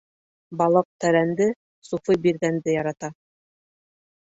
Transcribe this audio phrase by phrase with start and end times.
[0.61, 1.47] Балыҡ тәрәнде,
[1.89, 3.13] суфый биргәнде ярата.